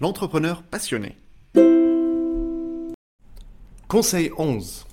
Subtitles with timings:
[0.00, 1.16] l'entrepreneur passionné.
[3.86, 4.86] Conseil 11.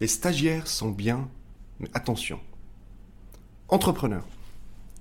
[0.00, 1.28] Les stagiaires sont bien,
[1.80, 2.38] mais attention.
[3.68, 4.26] Entrepreneur,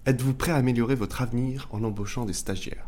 [0.05, 2.87] êtes-vous prêt à améliorer votre avenir en embauchant des stagiaires?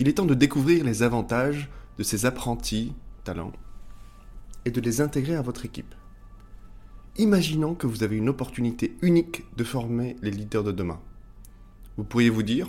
[0.00, 2.92] Il est temps de découvrir les avantages de ces apprentis
[3.24, 3.52] talents
[4.66, 5.94] et de les intégrer à votre équipe.
[7.16, 11.00] Imaginons que vous avez une opportunité unique de former les leaders de demain.
[11.96, 12.68] Vous pourriez vous dire,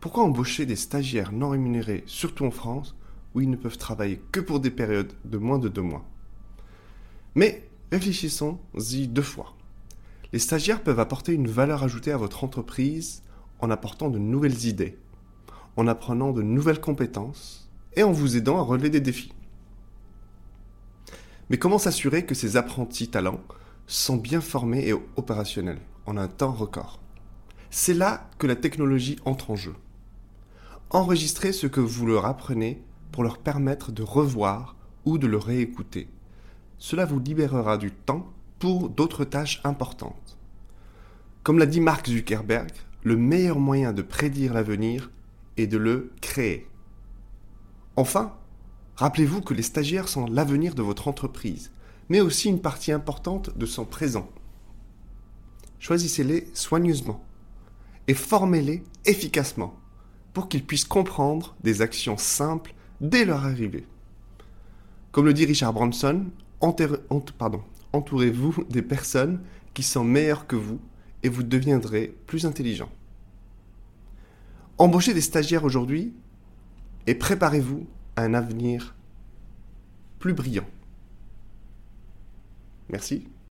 [0.00, 2.94] pourquoi embaucher des stagiaires non rémunérés, surtout en France,
[3.34, 6.04] où ils ne peuvent travailler que pour des périodes de moins de deux mois?
[7.34, 9.54] Mais réfléchissons-y deux fois.
[10.32, 13.22] Les stagiaires peuvent apporter une valeur ajoutée à votre entreprise
[13.60, 14.98] en apportant de nouvelles idées,
[15.76, 19.32] en apprenant de nouvelles compétences et en vous aidant à relever des défis.
[21.50, 23.40] Mais comment s'assurer que ces apprentis talents
[23.86, 27.00] sont bien formés et opérationnels en un temps record?
[27.70, 29.74] C'est là que la technologie entre en jeu.
[30.90, 36.08] Enregistrez ce que vous leur apprenez pour leur permettre de revoir ou de le réécouter.
[36.78, 40.38] Cela vous libérera du temps pour d'autres tâches importantes.
[41.42, 45.10] Comme l'a dit Mark Zuckerberg, le meilleur moyen de prédire l'avenir
[45.56, 46.68] est de le créer.
[47.96, 48.38] Enfin,
[48.98, 51.70] Rappelez-vous que les stagiaires sont l'avenir de votre entreprise,
[52.08, 54.28] mais aussi une partie importante de son présent.
[55.78, 57.24] Choisissez-les soigneusement
[58.08, 59.77] et formez-les efficacement
[60.38, 63.84] pour qu'ils puissent comprendre des actions simples dès leur arrivée.
[65.10, 66.26] Comme le dit Richard Branson,
[66.60, 69.40] entourez-vous des personnes
[69.74, 70.78] qui sont meilleures que vous
[71.24, 72.88] et vous deviendrez plus intelligent.
[74.78, 76.14] Embauchez des stagiaires aujourd'hui
[77.08, 78.94] et préparez-vous un avenir
[80.20, 80.68] plus brillant.
[82.90, 83.26] Merci.